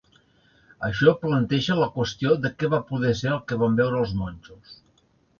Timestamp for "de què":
2.45-2.69